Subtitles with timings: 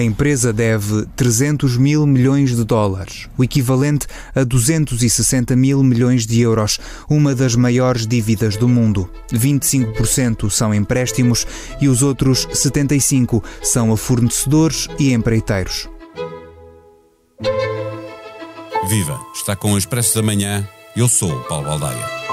[0.00, 6.40] A empresa deve 300 mil milhões de dólares, o equivalente a 260 mil milhões de
[6.40, 9.10] euros, uma das maiores dívidas do mundo.
[9.30, 11.46] 25% são empréstimos
[11.82, 15.86] e os outros 75% são a fornecedores e empreiteiros.
[18.88, 19.20] Viva!
[19.34, 20.66] Está com o Expresso da Manhã.
[20.96, 22.29] Eu sou o Paulo Baldaia.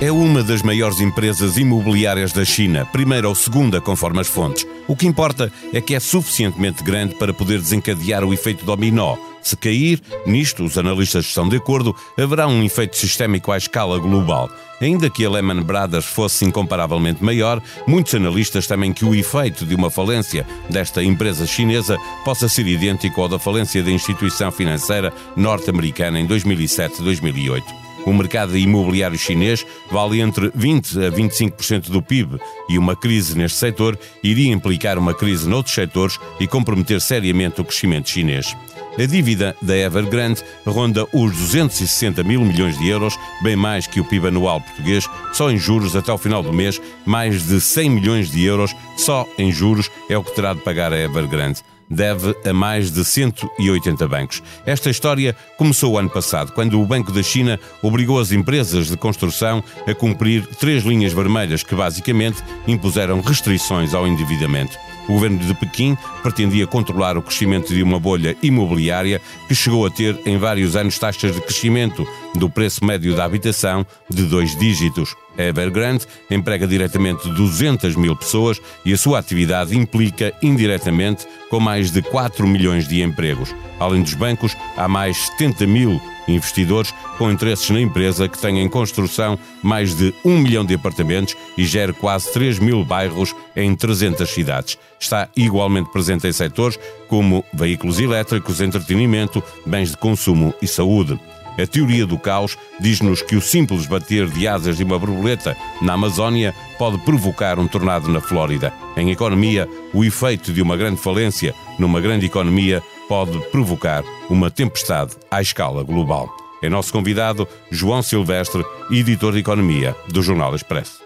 [0.00, 4.64] É uma das maiores empresas imobiliárias da China, primeira ou segunda, conforme as fontes.
[4.86, 9.16] O que importa é que é suficientemente grande para poder desencadear o efeito dominó.
[9.42, 14.48] Se cair, nisto os analistas estão de acordo, haverá um efeito sistémico à escala global.
[14.80, 19.74] Ainda que a Lehman Brothers fosse incomparavelmente maior, muitos analistas temem que o efeito de
[19.74, 26.20] uma falência desta empresa chinesa possa ser idêntico ao da falência da instituição financeira norte-americana
[26.20, 27.87] em 2007-2008.
[28.08, 33.58] O mercado imobiliário chinês vale entre 20% a 25% do PIB e uma crise neste
[33.58, 38.56] setor iria implicar uma crise noutros setores e comprometer seriamente o crescimento chinês.
[38.98, 44.04] A dívida da Evergrande ronda os 260 mil milhões de euros, bem mais que o
[44.06, 48.30] PIB anual português, só em juros até ao final do mês, mais de 100 milhões
[48.30, 52.52] de euros só em juros é o que terá de pagar a Evergrande deve a
[52.52, 54.42] mais de 180 bancos.
[54.66, 58.96] Esta história começou o ano passado, quando o Banco da China obrigou as empresas de
[58.96, 64.76] construção a cumprir três linhas vermelhas que basicamente impuseram restrições ao endividamento.
[65.08, 69.90] O governo de Pequim pretendia controlar o crescimento de uma bolha imobiliária que chegou a
[69.90, 75.14] ter em vários anos taxas de crescimento do preço médio da habitação de dois dígitos.
[75.36, 81.90] A Evergrande emprega diretamente 200 mil pessoas e a sua atividade implica indiretamente com mais
[81.90, 83.54] de 4 milhões de empregos.
[83.78, 88.68] Além dos bancos, há mais 70 mil investidores com interesses na empresa que tem em
[88.68, 94.28] construção mais de um milhão de apartamentos e gera quase 3 mil bairros em 300
[94.28, 94.78] cidades.
[95.00, 101.18] Está igualmente presente em setores como veículos elétricos, entretenimento, bens de consumo e saúde.
[101.58, 105.94] A teoria do caos diz-nos que o simples bater de asas de uma borboleta na
[105.94, 108.72] Amazónia pode provocar um tornado na Flórida.
[108.96, 115.16] Em economia, o efeito de uma grande falência numa grande economia pode provocar uma tempestade
[115.30, 116.28] à escala global.
[116.62, 121.00] É nosso convidado João Silvestre, editor de Economia do Jornal Expresso.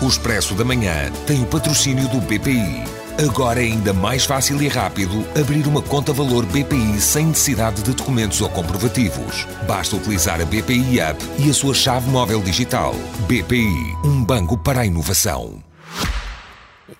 [0.00, 3.05] O Expresso da Manhã tem o patrocínio do BPI.
[3.18, 7.94] Agora é ainda mais fácil e rápido abrir uma conta valor BPI sem necessidade de
[7.94, 9.46] documentos ou comprovativos.
[9.66, 12.94] Basta utilizar a BPI App e a sua chave móvel digital.
[13.26, 15.64] BPI, um banco para a inovação.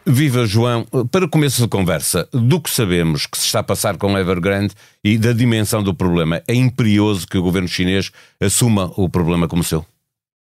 [0.06, 4.16] Viva João, para começo de conversa, do que sabemos que se está a passar com
[4.16, 4.72] Evergrande
[5.04, 8.10] e da dimensão do problema, é imperioso que o governo chinês
[8.40, 9.84] assuma o problema como seu?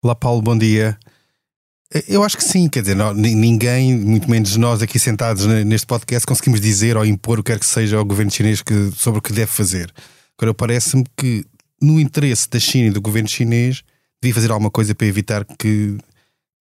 [0.03, 0.97] Olá Paulo, bom dia.
[2.07, 6.25] Eu acho que sim, quer dizer, não, ninguém, muito menos nós aqui sentados neste podcast,
[6.25, 9.21] conseguimos dizer ou impor o que quer que seja ao governo chinês que, sobre o
[9.21, 9.91] que deve fazer.
[10.37, 11.45] Agora, parece-me que
[11.81, 13.83] no interesse da China e do governo chinês
[14.21, 15.97] devia fazer alguma coisa para evitar que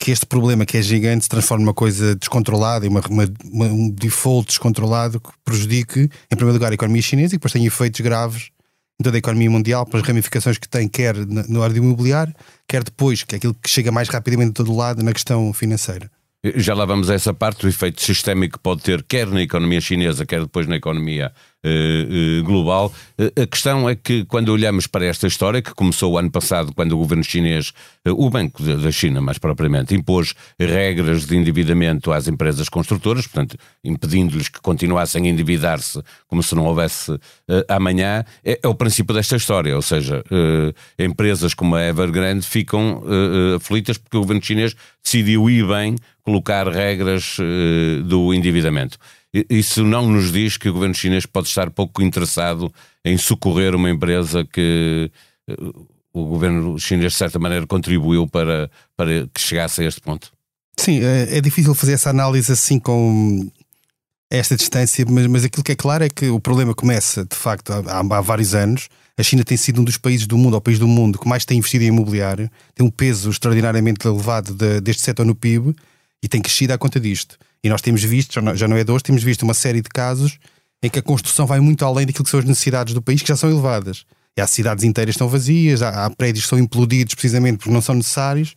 [0.01, 3.91] que este problema que é gigante se transforme numa coisa descontrolada e uma, uma, um
[3.91, 8.51] default descontrolado que prejudique, em primeiro lugar, a economia chinesa e depois tem efeitos graves
[9.01, 12.35] em toda a economia mundial, pelas ramificações que tem, quer no área imobiliário,
[12.69, 16.11] quer depois, que é aquilo que chega mais rapidamente de todo lado na questão financeira.
[16.43, 19.79] Já lá vamos a essa parte, o efeito sistémico que pode ter, quer na economia
[19.79, 21.31] chinesa, quer depois na economia
[21.63, 22.91] uh, uh, global.
[23.19, 26.73] Uh, a questão é que, quando olhamos para esta história, que começou o ano passado,
[26.75, 27.75] quando o governo chinês,
[28.07, 34.49] o Banco da China mais propriamente, impôs regras de endividamento às empresas construtoras, portanto, impedindo-lhes
[34.49, 37.19] que continuassem a endividar-se como se não houvesse
[37.69, 39.77] amanhã, é, é, o princípio desta história.
[39.77, 40.25] Ou seja,
[40.99, 43.03] empresas como a Evergrande ficam
[43.55, 45.97] aflitas porque o governo chinês decidiu ir bem
[46.31, 47.37] colocar regras
[48.05, 48.97] do endividamento.
[49.49, 52.73] Isso não nos diz que o governo chinês pode estar pouco interessado
[53.05, 55.11] em socorrer uma empresa que
[55.49, 55.55] eh,
[56.13, 60.33] o governo chinês, de certa maneira, contribuiu para, para que chegasse a este ponto?
[60.77, 63.49] Sim, é, é difícil fazer essa análise assim com
[64.29, 67.73] esta distância, mas, mas aquilo que é claro é que o problema começa, de facto,
[67.73, 68.89] há, há vários anos.
[69.17, 71.45] A China tem sido um dos países do mundo, ou país do mundo, que mais
[71.45, 75.75] tem investido em imobiliário, tem um peso extraordinariamente elevado de, deste setor no PIB
[76.23, 77.37] e tem crescido à conta disto.
[77.63, 80.39] E nós temos visto, já não é de hoje, temos visto uma série de casos
[80.83, 83.29] em que a construção vai muito além daquilo que são as necessidades do país, que
[83.29, 84.05] já são elevadas.
[84.37, 87.73] E há cidades inteiras que estão vazias, há, há prédios que são implodidos precisamente porque
[87.73, 88.55] não são necessários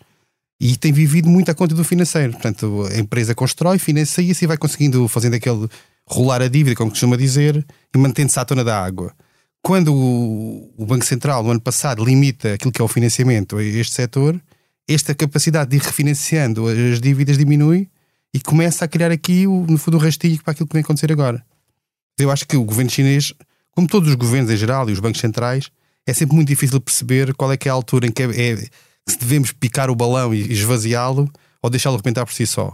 [0.59, 2.31] e tem vivido muito à conta do financeiro.
[2.31, 5.67] Portanto, a empresa constrói, financia-se e vai conseguindo, fazendo aquele
[6.07, 9.13] rolar a dívida, como costuma dizer, e mantendo-se à tona da água.
[9.61, 13.63] Quando o, o Banco Central, no ano passado, limita aquilo que é o financiamento a
[13.63, 14.39] este setor,
[14.87, 17.89] esta capacidade de ir refinanciando as dívidas diminui
[18.33, 21.45] e começa a criar aqui, no fundo, o rastilho para aquilo que vem acontecer agora.
[22.17, 23.33] Eu acho que o governo chinês,
[23.71, 25.69] como todos os governos em geral e os bancos centrais,
[26.05, 28.67] é sempre muito difícil perceber qual é que é a altura em que é, é
[29.19, 31.31] devemos picar o balão e esvaziá-lo
[31.61, 32.73] ou deixá-lo arrebentar por si só.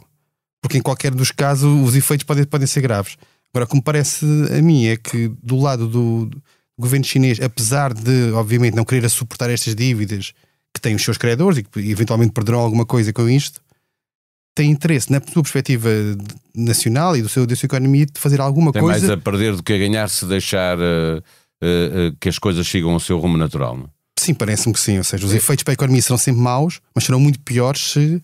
[0.62, 3.18] Porque em qualquer dos casos os efeitos podem, podem ser graves.
[3.54, 4.26] Agora, como parece
[4.58, 6.42] a mim, é que do lado do, do
[6.78, 10.34] governo chinês, apesar de, obviamente, não querer suportar estas dívidas
[10.74, 13.62] que têm os seus credores e que eventualmente perderão alguma coisa com isto,
[14.56, 15.90] tem interesse, na sua perspectiva
[16.54, 19.00] nacional e do seu, da sua economia, de fazer alguma tem coisa.
[19.00, 20.82] Tem mais a perder do que a ganhar se deixar uh,
[21.64, 23.86] uh, uh, que as coisas sigam o seu rumo natural, não?
[23.86, 24.00] É?
[24.20, 24.98] Sim, parece-me que sim.
[24.98, 25.38] Ou seja, os é.
[25.38, 28.22] efeitos para a economia serão sempre maus, mas serão muito piores se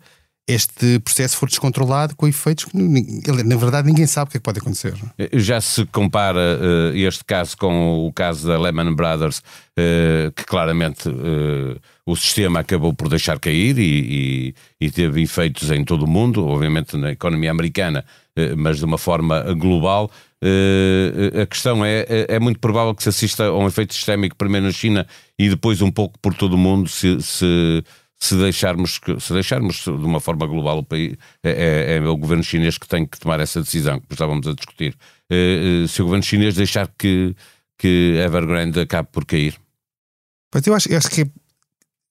[0.48, 4.44] este processo for descontrolado com efeitos que, na verdade, ninguém sabe o que é que
[4.44, 4.94] pode acontecer.
[5.18, 10.44] Eh, já se compara uh, este caso com o caso da Lehman Brothers, uh, que
[10.46, 16.06] claramente uh, o sistema acabou por deixar cair e, e, e, teve efeitos em todo
[16.06, 18.06] o mundo, obviamente na economia americana,
[18.58, 20.12] mas de uma forma global.
[21.42, 24.72] a questão é, é muito provável que se assista a um efeito sistémico primeiro na
[24.72, 25.08] China
[25.40, 27.84] e depois um pouco por todo o mundo, se, se
[28.18, 32.44] se deixarmos, se deixarmos de uma forma global o país, é, é, é o governo
[32.44, 34.96] chinês que tem que tomar essa decisão, que estávamos a discutir.
[35.30, 37.36] Eh, eh, se o governo chinês deixar que,
[37.78, 39.56] que Evergrande acabe por cair.
[40.52, 41.30] Pois eu acho, eu acho que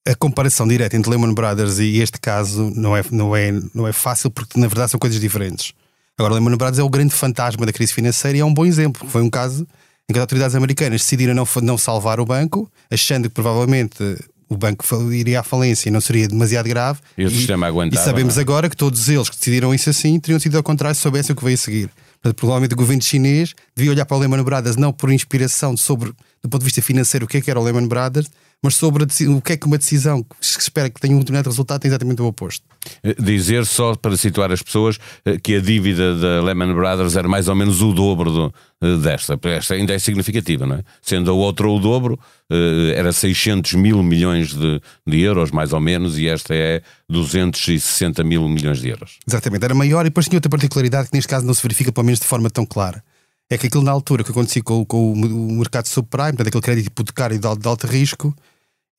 [0.07, 3.91] a comparação direta entre Lehman Brothers e este caso não é, não, é, não é
[3.91, 5.73] fácil porque na verdade são coisas diferentes.
[6.17, 9.07] Agora, Lehman Brothers é o grande fantasma da crise financeira e é um bom exemplo.
[9.09, 9.67] Foi um caso
[10.09, 13.97] em que as autoridades americanas decidiram não, não salvar o banco, achando que provavelmente
[14.47, 16.99] o banco iria à falência e não seria demasiado grave.
[17.17, 18.01] E o sistema aguentava.
[18.01, 18.41] E sabemos é?
[18.41, 21.35] agora que todos eles que decidiram isso assim teriam sido ao contrário se soubessem o
[21.35, 21.89] que veio a seguir.
[22.21, 26.09] Portanto, provavelmente o governo chinês devia olhar para o Lehman Brothers não por inspiração sobre,
[26.41, 28.27] do ponto de vista financeiro, o que é que era o Lehman Brothers,
[28.63, 31.49] mas sobre o que é que uma decisão que se espera que tenha um determinado
[31.49, 32.65] resultado tem exatamente o oposto.
[33.03, 37.27] Eh, dizer só para situar as pessoas eh, que a dívida da Lehman Brothers era
[37.27, 39.39] mais ou menos o dobro do, eh, desta.
[39.43, 40.83] Esta ainda é significativa, não é?
[41.01, 46.19] Sendo a outra o dobro, era 600 mil milhões de, de euros, mais ou menos,
[46.19, 49.17] e esta é 260 mil milhões de euros.
[49.27, 52.05] Exatamente, era maior e depois tinha outra particularidade que neste caso não se verifica, pelo
[52.05, 53.03] menos de forma tão clara
[53.49, 56.87] é que aquilo na altura que acontecia com, com o mercado subprime, portanto, aquele crédito
[56.87, 58.35] hipotecário de, de alto risco,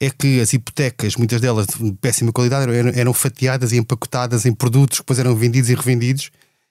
[0.00, 4.52] é que as hipotecas, muitas delas de péssima qualidade, eram, eram fatiadas e empacotadas em
[4.52, 6.30] produtos que depois eram vendidos e revendidos.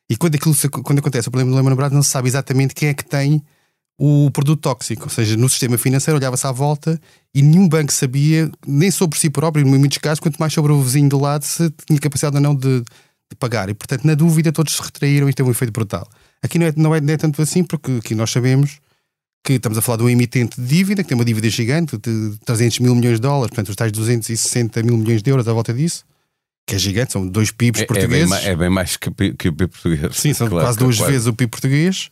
[0.09, 2.89] E quando, aquilo, quando acontece o problema do Lehman Brothers, não se sabe exatamente quem
[2.89, 3.43] é que tem
[3.97, 5.03] o produto tóxico.
[5.03, 6.99] Ou seja, no sistema financeiro olhava-se à volta
[7.33, 10.81] e nenhum banco sabia, nem sobre si próprio, em muitos casos, quanto mais sobre o
[10.81, 12.83] vizinho do lado, se tinha capacidade ou não de,
[13.29, 13.69] de pagar.
[13.69, 16.07] E, portanto, na dúvida, todos se retraíram e teve um efeito brutal.
[16.41, 18.79] Aqui não é, não é, não é tanto assim, porque aqui nós sabemos
[19.43, 22.37] que estamos a falar de um emitente de dívida, que tem uma dívida gigante de
[22.45, 25.71] 300 mil milhões de dólares, portanto, os tais 260 mil milhões de euros à volta
[25.71, 26.03] disso,
[26.67, 28.31] que é gigante, são dois PIBs é, portugueses.
[28.31, 30.15] É bem, é bem, mais que, que o PIB português.
[30.15, 31.11] Sim, são claro, quase duas claro.
[31.11, 32.09] vezes o PIB português.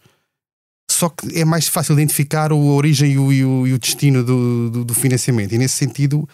[0.91, 4.23] Só que é mais fácil identificar a origem e o, e o, e o destino
[4.23, 5.53] do, do, do, financiamento.
[5.53, 6.29] E nesse sentido,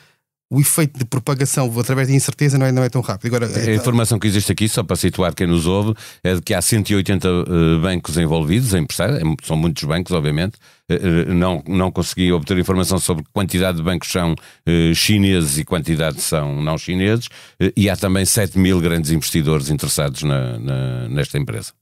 [0.51, 3.35] o efeito de propagação através de incerteza não é, não é tão rápido.
[3.35, 5.93] Agora, a informação que existe aqui, só para situar quem nos ouve,
[6.23, 10.11] é de que há 180 uh, eh, bancos envolvidos em prestar, é são muitos bancos,
[10.11, 10.55] obviamente.
[10.91, 16.19] Uh, não, não consegui obter informação sobre quantidade de bancos são uh, chineses e quantidade
[16.19, 17.29] são não chineses,
[17.77, 21.73] e há também 7 mil grandes investidores interessados na, na nesta empresa.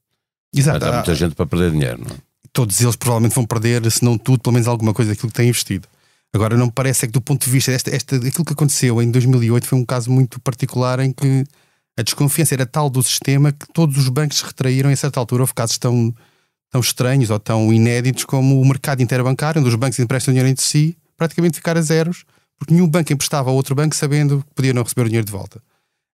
[0.54, 0.84] Exato.
[0.86, 2.20] há muita gente para perder dinheiro, não é?
[2.52, 5.50] Todos eles provavelmente vão perder, se não tudo, pelo menos alguma coisa daquilo que têm
[5.50, 5.88] investido.
[6.38, 9.02] Agora, não me parece é que, do ponto de vista desta, esta, aquilo que aconteceu
[9.02, 11.44] em 2008 foi um caso muito particular em que
[11.98, 14.92] a desconfiança era tal do sistema que todos os bancos se retraíram.
[14.92, 16.14] Em certa altura, houve casos tão,
[16.70, 20.64] tão estranhos ou tão inéditos como o mercado interbancário, onde os bancos emprestam dinheiro entre
[20.64, 22.24] si, praticamente ficar a zeros,
[22.60, 25.32] porque nenhum banco emprestava a outro banco sabendo que podia não receber o dinheiro de
[25.32, 25.60] volta.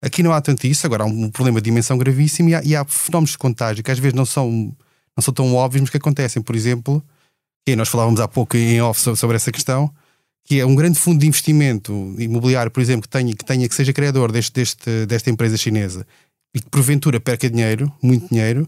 [0.01, 2.75] Aqui não há tanto isso, agora há um problema de dimensão gravíssima e há, e
[2.77, 4.49] há fenómenos de contágio que às vezes não são,
[5.17, 6.41] não são tão óbvios, mas que acontecem.
[6.41, 7.03] Por exemplo,
[7.67, 9.93] e nós falávamos há pouco em off sobre essa questão,
[10.45, 13.75] que é um grande fundo de investimento imobiliário, por exemplo, que tenha que, tenha, que
[13.75, 16.05] seja criador deste, deste, desta empresa chinesa
[16.53, 18.67] e que porventura perca dinheiro, muito dinheiro,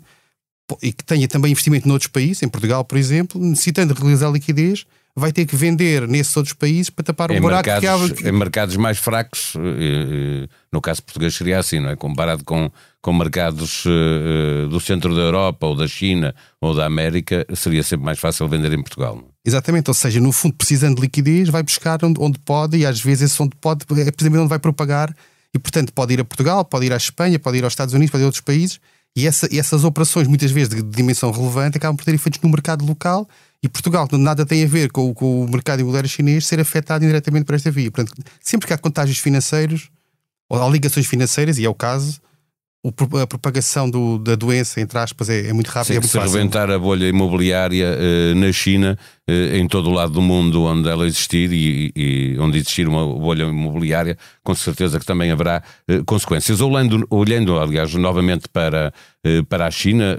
[0.81, 4.85] e que tenha também investimento noutros países, em Portugal, por exemplo, necessitando de realizar liquidez,
[5.15, 8.29] vai ter que vender nesses outros países para tapar o buraco mercados, que há.
[8.29, 11.95] Em mercados mais fracos, eh, eh, no caso português seria assim, não é?
[11.95, 12.69] Comparado com,
[13.05, 18.03] com mercados eh, do centro da Europa ou da China ou da América, seria sempre
[18.03, 19.19] mais fácil vender em Portugal.
[19.23, 19.47] É?
[19.47, 22.99] Exatamente, ou seja, no fundo, precisando de liquidez, vai buscar onde, onde pode e às
[22.99, 25.15] vezes esse onde pode é precisamente onde vai propagar
[25.53, 28.11] e, portanto, pode ir a Portugal, pode ir à Espanha, pode ir aos Estados Unidos,
[28.11, 28.79] pode ir a outros países
[29.15, 32.83] e essa, essas operações, muitas vezes de dimensão relevante, acabam por ter efeitos no mercado
[32.83, 33.29] local
[33.61, 37.05] e Portugal, que nada tem a ver com, com o mercado imobiliário chinês, ser afetado
[37.05, 37.91] indiretamente por esta via.
[37.91, 39.91] Portanto, sempre que há contágios financeiros,
[40.51, 42.19] há ligações financeiras, e é o caso,
[42.89, 45.85] a propagação do, da doença, entre aspas, é, é muito rápida.
[45.85, 46.33] Sim, é muito se fácil.
[46.33, 50.87] reventar a bolha imobiliária uh, na China, uh, em todo o lado do mundo onde
[50.87, 56.05] ela existir e, e, onde existir uma bolha imobiliária, com certeza que também haverá uh,
[56.05, 56.61] consequências.
[56.61, 58.93] Olhando, olhando, aliás, novamente para,
[59.49, 60.17] para a China,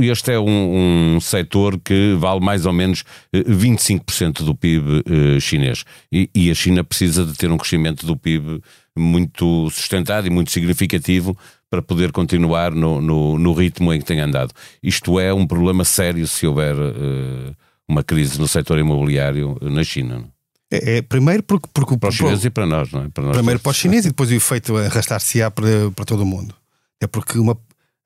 [0.00, 5.84] este é um, um setor que vale mais ou menos 25% do PIB chinês.
[6.12, 8.60] E, e a China precisa de ter um crescimento do PIB
[8.98, 11.36] muito sustentado e muito significativo
[11.70, 14.52] para poder continuar no, no, no, ritmo em que tem andado.
[14.82, 17.54] Isto é um problema sério se houver uh,
[17.88, 20.24] uma crise no setor imobiliário na China.
[20.70, 20.76] É?
[20.76, 23.08] é, é, primeiro porque, porque para os chineses e para nós, não é?
[23.08, 26.26] Para nós primeiro para os chineses e depois o efeito arrastar-se-á para, para todo o
[26.26, 26.54] mundo.
[27.00, 27.56] É porque uma,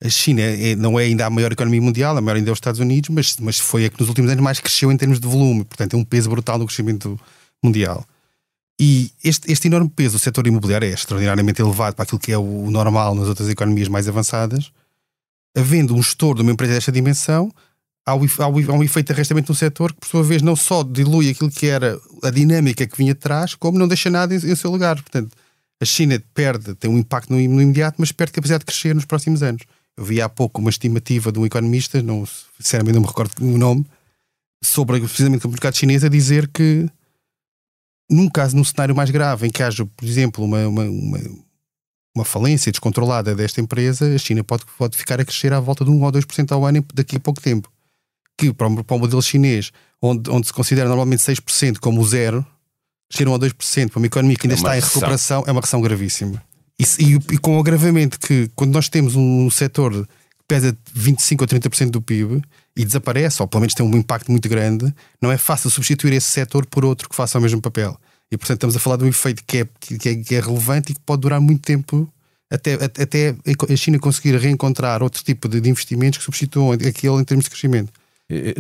[0.02, 2.58] a China é, não é ainda a maior economia mundial, a maior ainda é os
[2.58, 5.26] Estados Unidos, mas, mas foi a que nos últimos anos mais cresceu em termos de
[5.26, 7.18] volume, portanto tem um peso brutal no crescimento
[7.62, 8.04] mundial.
[8.84, 12.36] E este, este enorme peso do setor imobiliário é extraordinariamente elevado para aquilo que é
[12.36, 14.72] o normal nas outras economias mais avançadas.
[15.56, 17.48] Havendo um estouro de uma empresa desta dimensão,
[18.04, 21.48] há um efeito de arrastamento no setor que, por sua vez, não só dilui aquilo
[21.48, 24.96] que era a dinâmica que vinha atrás, como não deixa nada em, em seu lugar.
[24.96, 25.30] Portanto,
[25.80, 29.04] a China perde, tem um impacto no, no, imediato, mas perde capacidade de crescer nos
[29.04, 29.62] próximos anos.
[29.96, 32.26] Eu vi há pouco uma estimativa de um economista, não,
[32.58, 33.86] sinceramente não me recordo o nome,
[34.60, 36.90] sobre precisamente o mercado chinês, a dizer que
[38.12, 41.18] num caso, num cenário mais grave, em que haja, por exemplo, uma, uma, uma,
[42.14, 45.90] uma falência descontrolada desta empresa, a China pode, pode ficar a crescer à volta de
[45.90, 47.70] 1 ou 2% ao ano daqui a pouco tempo.
[48.36, 52.44] Que para o, para o modelo chinês, onde, onde se considera normalmente 6% como zero,
[53.10, 55.80] chegaram a 2% para uma economia que ainda é está em recuperação, é uma recessão
[55.80, 56.42] gravíssima.
[56.78, 60.08] E, e, e, com o agravamento que, quando nós temos um setor que
[60.52, 62.42] pesa 25% ou 30% do PIB
[62.76, 66.26] e desaparece, ou pelo menos tem um impacto muito grande, não é fácil substituir esse
[66.26, 67.98] setor por outro que faça o mesmo papel.
[68.30, 70.92] E portanto estamos a falar de um efeito que é, que é, que é relevante
[70.92, 72.06] e que pode durar muito tempo
[72.50, 73.34] até, até
[73.70, 77.90] a China conseguir reencontrar outro tipo de investimentos que substituam aquele em termos de crescimento.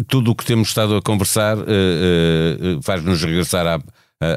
[0.08, 3.82] Tudo o que temos estado a conversar uh, uh, faz-nos regressar à,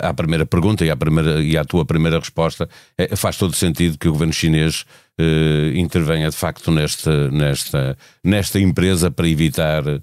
[0.02, 2.68] à primeira pergunta e à, primeira, e à tua primeira resposta.
[2.98, 4.86] É, faz todo sentido que o governo chinês
[5.20, 10.02] uh, intervenha de facto nesta, nesta, nesta empresa para evitar uh,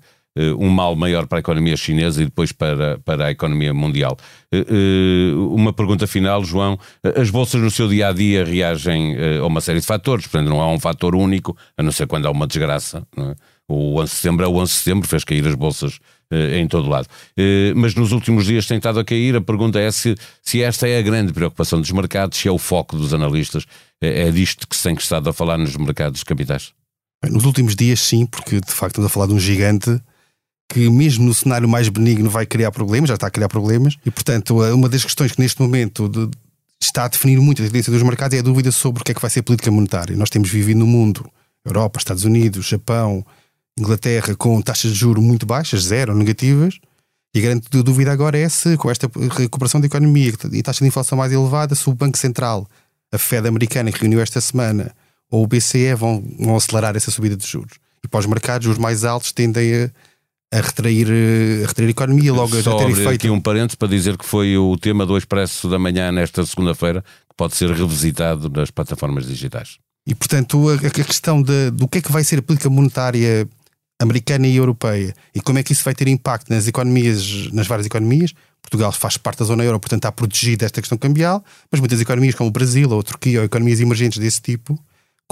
[0.58, 4.16] um mal maior para a economia chinesa e depois para, para a economia mundial.
[4.54, 6.78] Uh, uma pergunta final, João.
[7.16, 10.60] As bolsas no seu dia a dia reagem a uma série de fatores, portanto, não
[10.60, 13.06] há um fator único, a não ser quando há uma desgraça.
[13.16, 13.34] É?
[13.68, 15.98] O 11 de setembro é o 11 de setembro, fez cair as bolsas
[16.54, 17.06] em todo lado.
[17.76, 19.36] Mas nos últimos dias tem estado a cair.
[19.36, 22.58] A pergunta é se, se esta é a grande preocupação dos mercados, se é o
[22.58, 23.66] foco dos analistas.
[24.00, 26.72] É disto que se tem estado a falar nos mercados capitais?
[27.30, 30.00] Nos últimos dias, sim, porque de facto estamos a falar de um gigante
[30.68, 34.10] que mesmo no cenário mais benigno vai criar problemas, já está a criar problemas, e
[34.10, 36.30] portanto uma das questões que neste momento de,
[36.80, 39.14] está a definir muito a tendência dos mercados é a dúvida sobre o que é
[39.14, 40.16] que vai ser a política monetária.
[40.16, 41.30] Nós temos vivido no mundo,
[41.64, 43.24] Europa, Estados Unidos, Japão,
[43.78, 46.78] Inglaterra, com taxas de juros muito baixas, zero, negativas,
[47.34, 50.88] e a grande dúvida agora é se, com esta recuperação da economia e taxa de
[50.88, 52.66] inflação mais elevada, se o Banco Central,
[53.10, 54.94] a Fed americana que reuniu esta semana,
[55.30, 57.78] ou o BCE vão, vão acelerar essa subida de juros.
[58.04, 59.90] E para os mercados, os mais altos tendem a
[60.52, 61.08] a retrair,
[61.64, 63.08] a retrair a economia logo Só a ter efeito.
[63.08, 67.00] aqui um parênteses para dizer que foi o tema do Expresso da Manhã nesta segunda-feira,
[67.00, 69.78] que pode ser revisitado nas plataformas digitais.
[70.06, 73.48] E portanto, a, a questão de, do que é que vai ser a política monetária
[74.02, 77.86] americana e europeia e como é que isso vai ter impacto nas economias, nas várias
[77.86, 78.32] economias.
[78.60, 82.34] Portugal faz parte da zona euro, portanto está protegido desta questão cambial, mas muitas economias
[82.34, 84.78] como o Brasil ou a Turquia ou economias emergentes desse tipo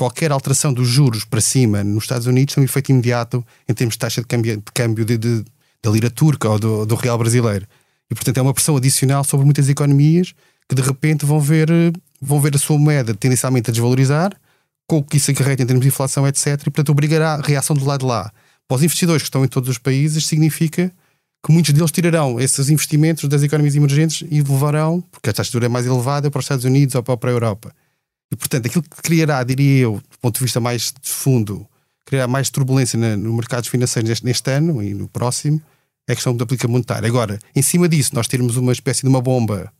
[0.00, 3.96] qualquer alteração dos juros para cima nos Estados Unidos tem um efeito imediato em termos
[3.96, 5.44] de taxa de câmbio, de câmbio de, de,
[5.82, 7.66] da lira turca ou do, do, real brasileiro.
[8.10, 10.32] E, portanto, é uma pressão adicional sobre muitas economias
[10.66, 11.68] que, de repente, vão ver,
[12.18, 14.32] vão ver a sua moeda tendencialmente a desvalorizar,
[14.86, 16.46] com o que isso acarreta em termos de inflação, etc.
[16.46, 18.32] E, portanto, obrigará a reação do lado de lá.
[18.70, 20.92] Para os investidores que estão em todos os países, significa
[21.44, 25.54] que muitos deles tirarão esses investimentos das economias emergentes e levarão, porque a taxa de
[25.54, 27.74] juros é mais elevada, para os Estados Unidos ou para a Europa.
[28.30, 31.66] E, portanto, aquilo que criará, diria eu, do ponto de vista mais de fundo,
[32.06, 35.60] criará mais turbulência nos no mercados financeiros neste, neste, ano e no próximo,
[36.08, 37.08] é a questão da política monetária.
[37.08, 39.72] Agora, em cima disso, nós termos uma espécie de uma bomba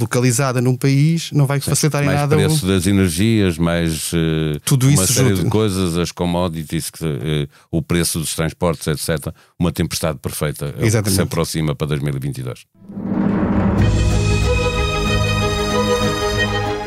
[0.00, 2.36] localizada num país não vai facilitar em nada.
[2.36, 2.68] Mais preço o...
[2.68, 5.44] das energias, mais uh, Tudo uma isso série junto.
[5.44, 9.32] de coisas, as commodities, que, uh, o preço dos transportes, etc.
[9.58, 12.66] Uma tempestade perfeita é que se aproxima para 2022.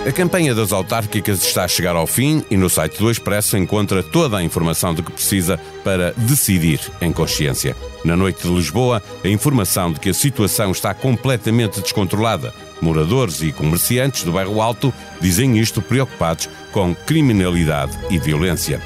[0.05, 4.03] A campanha das autárquicas está a chegar ao fim e no site do Expresso encontra
[4.03, 7.73] toda a informação de que precisa para decidir em consciência.
[8.03, 12.53] Na noite de Lisboa, a informação de que a situação está completamente descontrolada.
[12.83, 18.81] Moradores e comerciantes do bairro Alto dizem isto preocupados com criminalidade e violência.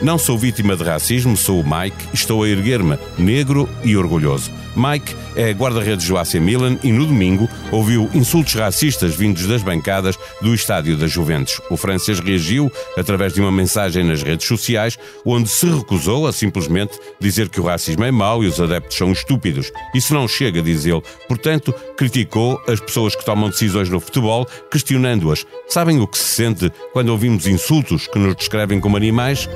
[0.00, 4.50] Não sou vítima de racismo, sou o Mike estou a erguer-me, negro e orgulhoso.
[4.76, 10.18] Mike é guarda-redes do AC Milan e no domingo ouviu insultos racistas vindos das bancadas
[10.40, 11.60] do estádio das Juventus.
[11.70, 16.98] O francês reagiu através de uma mensagem nas redes sociais onde se recusou a simplesmente
[17.20, 19.70] dizer que o racismo é mau e os adeptos são estúpidos.
[19.94, 21.02] Isso não chega, diz ele.
[21.28, 25.46] Portanto, criticou as pessoas que tomam decisões no futebol, questionando-as.
[25.68, 29.48] Sabem o que se sente quando ouvimos insultos que nos descrevem como animais?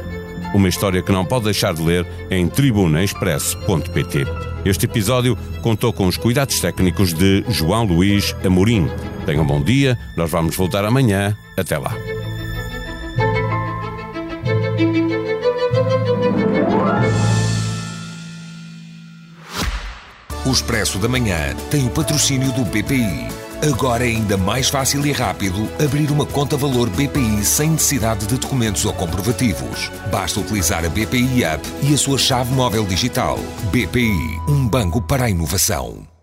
[0.56, 4.24] Uma história que não pode deixar de ler em tribunaexpress.pt.
[4.64, 8.88] Este episódio contou com os cuidados técnicos de João Luís Amorim.
[9.26, 11.36] Tenham um bom dia, nós vamos voltar amanhã.
[11.58, 11.94] Até lá.
[20.46, 23.45] O Expresso da Manhã tem o patrocínio do BPI.
[23.66, 28.36] Agora é ainda mais fácil e rápido abrir uma conta valor BPI sem necessidade de
[28.36, 29.90] documentos ou comprovativos.
[30.08, 33.38] Basta utilizar a BPI App e a sua chave móvel digital.
[33.72, 36.15] BPI, um banco para a inovação.